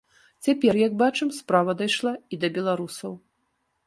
Цяпер, 0.45 0.77
як 0.87 0.95
бачым, 1.01 1.29
справа 1.39 1.75
дайшла 1.81 2.13
і 2.35 2.39
да 2.45 2.49
беларусаў. 2.57 3.13